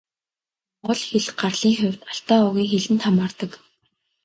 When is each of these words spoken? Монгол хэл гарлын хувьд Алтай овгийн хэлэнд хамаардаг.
Монгол 0.81 0.99
хэл 1.09 1.27
гарлын 1.39 1.75
хувьд 1.79 2.01
Алтай 2.11 2.39
овгийн 2.47 2.69
хэлэнд 2.71 3.01
хамаардаг. 3.05 3.51